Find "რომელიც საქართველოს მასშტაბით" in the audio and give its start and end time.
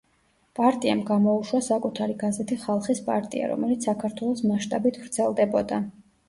3.53-4.99